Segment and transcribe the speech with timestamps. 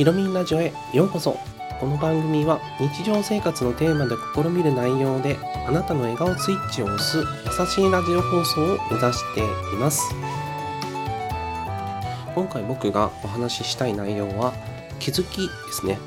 [0.00, 1.36] ひろみんラジオへようこそ。
[1.78, 5.36] この番組は日常生活のテーマで試みる内容で
[5.68, 10.14] あなたの笑顔スイッチを押す優しいラジオ放送を目指しています。
[12.34, 14.54] 今回僕がお話ししたい内容は
[15.00, 15.98] 気づきですね。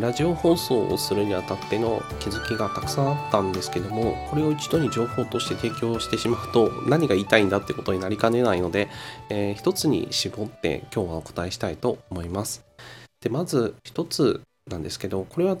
[0.00, 8.88] ラジオ放送をするにあたっての気づきがたくさんあったんですけどもこれを一度に情報として提供してしまうと何が言いたいんだってことになりかねないので、
[9.28, 12.64] えー、一つに絞って今日はお答えしたいと思います。
[13.22, 15.56] でまず一つなんですけどこれは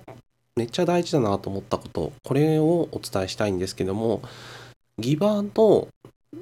[0.56, 4.22] めっちゃ大事だなと思ったことこれをお伝えしたいんですけども
[4.98, 5.88] ギバーと、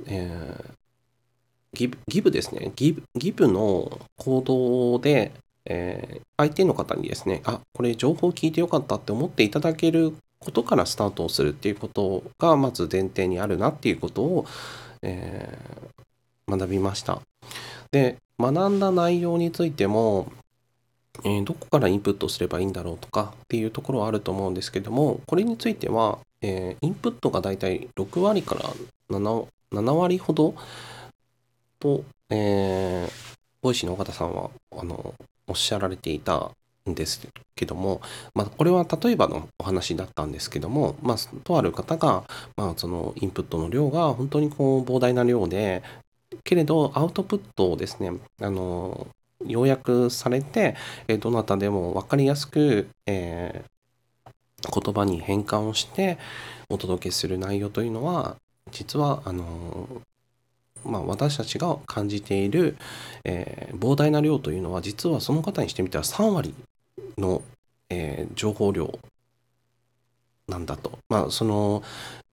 [0.06, 5.32] えー、ギブギブですねギブギブの行動で
[5.66, 14.46] えー、相手の方にですね、あ、これ情報聞いてよかったって思っていただけることからスタートをするっていうことがまず前提にあるなっていうことを、
[15.02, 17.20] えー、学びました。
[17.92, 20.32] で、学んだ内容についても、
[21.24, 28.62] え、どこからインプットすればいいんだろうとかっていうところはあると思うんですけども、これについては、え、インプットがだいたい6割から
[29.10, 30.54] 7, 7割ほど
[31.78, 35.14] と、えー、 Voicy の緒方さんはあの
[35.46, 36.52] おっしゃられていた
[36.88, 38.00] んですけども、
[38.34, 42.24] まあ、これは例えばのお話だったんですけども、まあ、とある方が、
[42.56, 45.82] まあ、そのインプットの量が本当にこう膨大な量で
[46.44, 49.06] けれどアウトプットをですねあの
[49.46, 50.76] 要約されて、
[51.08, 56.18] えどなたでも分かりやすく、えー、言葉に変換をして
[56.68, 58.36] お届けする内容というのは
[58.70, 60.02] 実はあの
[60.84, 62.76] まあ、私たちが感じている、
[63.24, 66.54] えー、膨大な量というのは実はその方にしてみたら3割
[67.18, 67.42] の、
[67.90, 68.98] えー、情報量
[70.48, 70.98] なんだと。
[71.08, 71.82] まあ、その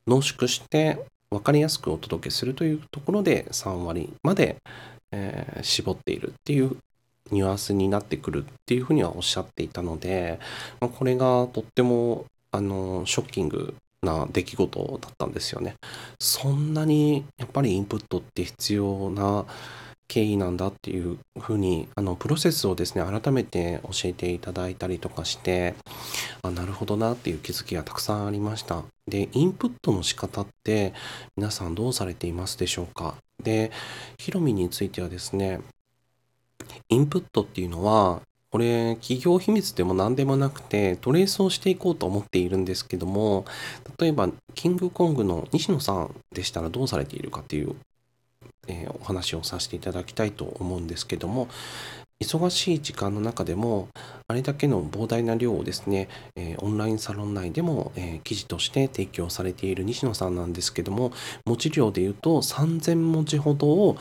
[0.08, 0.98] 濃縮して
[1.30, 4.58] 分かりやすくお届けするというところで3割まで、
[5.12, 6.78] えー、絞っているっていう
[7.32, 10.40] ニュアンスになってくるっていうふうにはおっしゃっていたので、
[10.80, 15.76] まあ、これがとってもあのショッキングな出来事だったんですよね。
[16.20, 19.46] そんなにやっぱりインプットって必要な
[20.10, 25.76] 経緯なんだっていうふうにあのプロセスをですね改めて教えていただいたりとかして
[26.44, 30.94] あなるほどなっていう気づきがたくさんありましたでインプットの仕方って
[31.36, 33.16] 皆さんどうされていますでしょうか？
[33.44, 33.72] で
[34.18, 35.60] ヒロミについてはですね
[36.90, 43.46] インプットっていうのはこれ企業秘密でも何でもなくてトレースをしていこうと思っているんですけども
[44.00, 47.76] 例えばキングコングの西野さんでしたらどうされているかっていう、
[48.68, 51.50] えー、お話をさせていただきたいと思うんですけども
[52.20, 53.90] 忙しい時間の中でも
[54.28, 61.12] あれだけの膨大な量をですね、えー、オンラインサロン内でも、えー、記事として提供されている西野さんなんですけども
[61.46, 63.98] 文字量で言うと3000文字ほどを、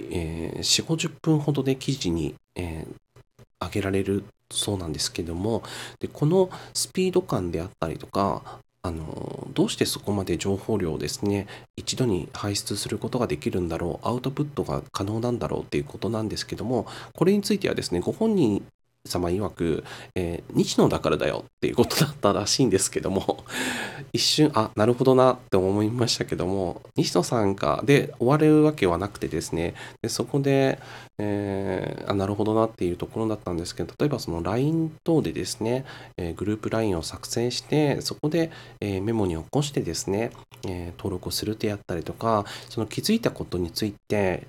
[0.00, 5.62] えー、4 5 0分ほどで生地に、えー、上げられるそうなんですけども
[5.98, 18.64] でこのスピード感であったりとかあのどうしてそこまで情報量をですね一度に排出することができるんだろうアウトプットが可能なんだろうっていうことなんですけどもこれについてはですねご本人
[19.08, 23.44] 様曰く、えー、日野だからだよっていうことだったらしいんですけども
[24.12, 30.78] 一瞬あなるほどなって思いましたけども西野さんかで終わるわけはなくてですねでそこで、
[31.18, 35.84] えー、あなるほどなっていうところだったんですけど例えばその LINE 等でですね、
[36.16, 40.30] えー、グループ LINE を作成してそこで、えメモに起こしてですね、
[40.66, 44.46] え登録をするであったりとかその気づいたことについて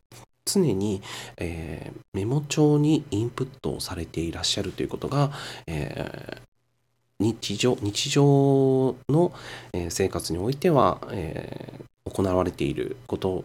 [0.53, 1.01] 常に、
[1.37, 5.31] えー、メモ帳にインプットをされていらっしゃるということが、
[5.67, 6.41] えー、
[7.19, 9.31] 日常日常の、
[9.89, 13.43] 生活においては、えー、行われていること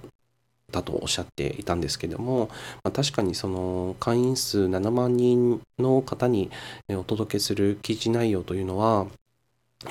[0.71, 2.49] だとおっしゃっていたんですけども、
[2.83, 6.51] まあ、確かにその会員数7万人の方に
[6.91, 9.07] お届けする記事内容というのは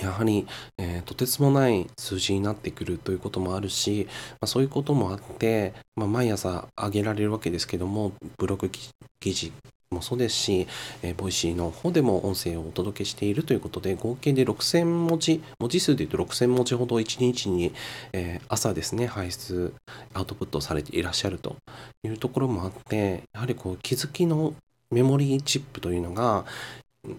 [0.02, 9.52] やはり、えー、とてつもない数字になってくるということもあるし、まあ、そういうこともあって、まあ、毎朝上げられるわけですけどもブログ記事
[9.94, 10.68] もそうですし、
[11.02, 17.72] えー、 Voicy の方でも音声をお届けしているということで合計で6000文字文字数でいうと6000文字ほど1日に、
[18.12, 19.74] えー、朝ですね排出
[20.14, 21.56] アウトプットされていらっしゃると
[22.04, 24.54] いうところもあってやはりこう気づきの
[24.92, 26.46] メモリーチップというのが、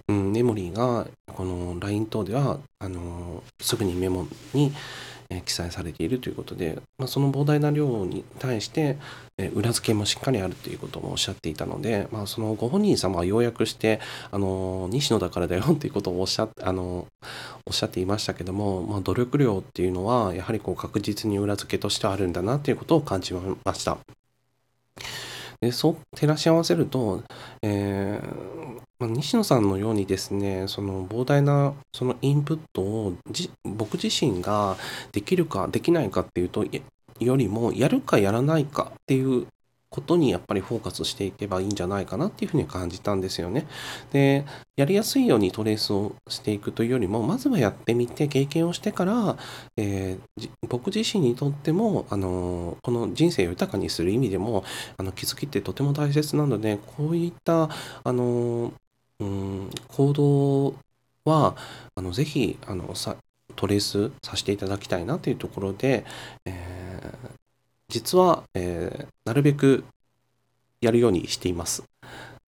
[0.08, 4.72] うん、メモリーがこの LINE 等ではあのすぐにメモに、
[5.30, 8.98] え記載されているということで、まあ、その膨大な量に対して、
[9.38, 14.00] え裏付けもしっかりあるということもおっしゃっていたので、まあ、そのご本人様は要約して
[14.30, 17.06] あの西野だからだよっていうことをおっしゃあの
[17.66, 23.98] おっしゃっていましたけども、まあ、努力量っていうのはやはりこう確実に裏付けとしてあるんだなということを感じました。
[25.64, 27.22] でそう照らし合わせると、
[27.62, 33.14] えーまあ、西野さんのようにですねその膨大なそのインプットを
[33.64, 34.76] 僕自身が
[35.12, 36.64] できるかできないかっていうと
[37.20, 39.46] よりもやるかやらないかっていう
[39.94, 43.64] ことにやっぱりフォーカスしていけばいいんじゃないかなっていうふうに感じたんですよね。
[44.12, 44.44] で、
[44.76, 49.36] やりやすいようにトレースをしていくというよりも、まずはやってみて経験をしてから、
[49.76, 54.64] えー、僕自身にとっても、あのこの人生を豊かにする意味でも、
[54.96, 57.70] あの気づきってとても大切なので、こういった、
[58.02, 58.72] あの
[59.20, 60.74] うん、行動
[61.24, 61.54] は、
[61.94, 63.16] あのぜひあのさ
[63.54, 66.04] トレースさせていただきたいなというところで、
[66.44, 66.83] えー、
[67.88, 69.84] 実は、えー、なるべく
[70.80, 71.84] やるようにしています。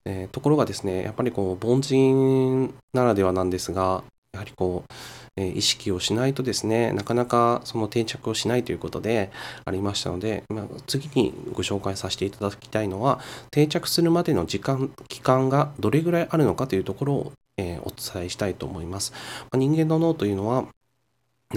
[0.04, 4.92] えー、ところがですね、やっぱりこう凡人ならではなんですが、やはりこう、
[5.38, 9.30] え意識をしないとですね、なかなかその定着をしないということで
[9.64, 19.12] ありましたので、まあ、次にご紹介させていただきたいのは、定着するまでの時間、期間がどれぐらいあるのかというところを、えお伝えしたいと思います。
[19.44, 20.66] まあ、人間の脳というのは、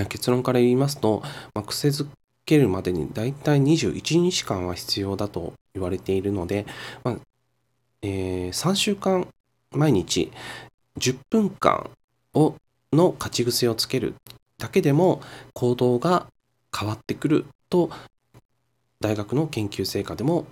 [0.08, 1.22] 結論から言いますと、
[1.54, 2.08] まあ、癖づ
[2.50, 6.66] けるまでにだいたい21日間は必要だと言われているので、
[7.04, 7.18] まあ、
[8.01, 9.28] えー、3週間
[9.72, 10.31] 毎日
[10.98, 11.92] 10分間
[12.34, 12.56] を
[12.92, 14.16] の勝ち癖をつける
[14.57, 15.22] だけでも
[15.54, 16.25] 行動が
[16.75, 17.92] 変わってくると
[19.00, 20.48] 大学の研究成果でも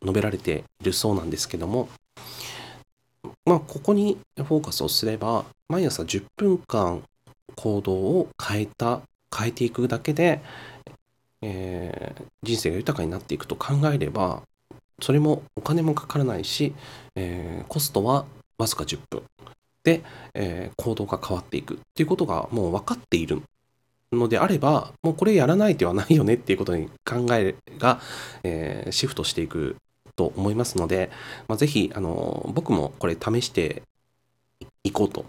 [0.00, 1.90] 述べられているそうなんですけども
[3.44, 7.02] まあここにフォーカスをすれば毎朝10分間
[7.56, 9.02] 行動を変えた
[9.36, 10.40] 変えていくだけで、
[11.42, 14.42] えー、人生が豊かになっていくと考えれば
[15.00, 16.74] それもお金もかからないし、
[17.14, 18.26] えー、コストは
[18.58, 19.22] わずか10分。
[19.84, 20.02] で、
[20.34, 23.42] えー、行動が変わっていくっていうことがもう分かっている
[24.12, 28.00] のであればもうこれやらない手はないよねっていうことに考えが、
[28.42, 29.76] えー、シフトしていく
[30.16, 31.10] と思いますので、
[31.46, 33.82] まあ、ぜひあの僕もこれ試して
[34.82, 35.24] いこうと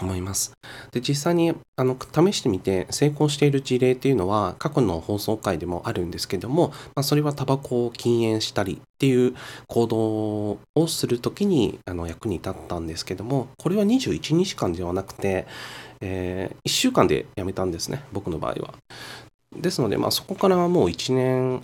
[0.00, 0.52] 思います。
[0.92, 9.34] で実際にあの試してみて成功している事例っていうのは過去の放送回でもあるんですけども、まあ、それはタバコを禁煙したりっていう
[9.66, 15.46] 行動をする時にあの役に立ったんですけどもこれは21日間ではなくて、
[16.00, 18.74] えー、1週間でやめたんですね僕の場合は。
[19.56, 21.62] ですので、まあ、そこからはもう1年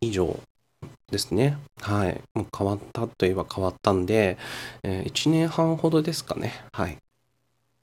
[0.00, 0.38] 以上
[1.10, 1.58] ですね。
[1.80, 2.20] はい。
[2.34, 4.36] もう変わったといえば変わったんで、
[4.82, 6.52] えー、1年半ほどですかね。
[6.72, 6.98] はい。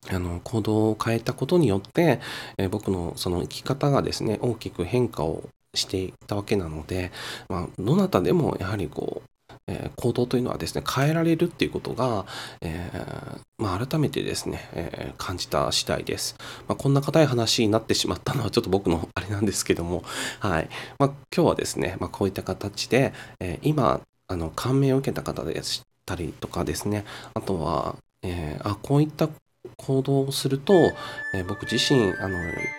[0.07, 2.21] あの行動を変えたことによって、
[2.57, 5.43] えー、僕のその生き方がですね大きく変化を
[5.75, 7.11] していったわけなので、
[7.49, 12.25] まあ、どなたでもやはりこう、えー、行動というのはですね変えられるっていうことが、
[12.61, 16.37] えー、まあ、改めてですね、え感じた次第です、
[16.67, 20.03] まあ、こんな硬い話になってしまったのは ちょっと僕のあれなんですけども、
[20.39, 20.69] はい。
[20.97, 27.03] まあ、今日はですね、まこういった形で、え今あの感銘を受けた方でしたりとかですね
[27.33, 29.29] あとはえー、あこういった
[29.79, 30.91] 行動をすると、
[31.33, 32.37] えー、僕自身あの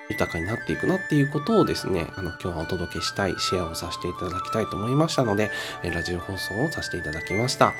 [0.08, 5.50] 豊かになっていくなっていうことをですねあの今日はお届けしたいシェアをさせていただきたいと思いましたので、
[5.82, 7.72] えー、ラジオ放送をさせていただきました。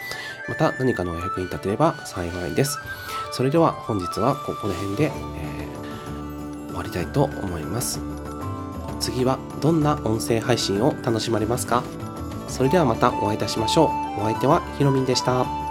[0.49, 2.78] また何かのお役に立てれば幸いです。
[3.32, 8.00] それでは本日はここら辺で、えー、終わりたいと思います。
[8.99, 11.82] 次はどんな音声配信を楽しまれますか？
[12.48, 13.86] それではまたお会いいたしましょ
[14.17, 14.20] う。
[14.20, 15.69] お相手はひろみんでした。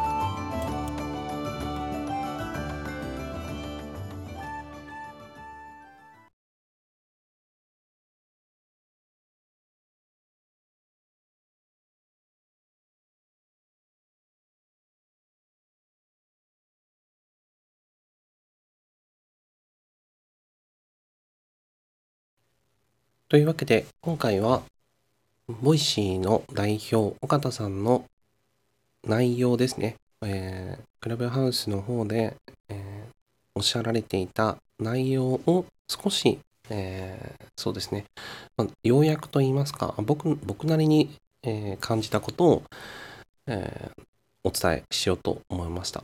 [23.29, 24.63] というわけで、今回は、
[25.61, 28.05] Voicy の代表、緒方さんの
[29.03, 29.97] 内容ですね。
[30.23, 32.35] えー、クラブハウスの方で、
[32.69, 33.11] えー、
[33.53, 36.39] おっしゃられていた内容を少し、
[36.71, 38.05] えー、そうですね、
[38.57, 41.11] まあ、要約と言いますか、僕僕なりに、
[41.43, 42.63] え感じたことを、
[43.45, 43.91] え
[44.43, 46.03] お伝えしようと思いました。